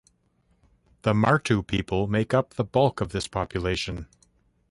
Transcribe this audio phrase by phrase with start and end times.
[1.03, 4.07] The Martu people make up the bulk of this population.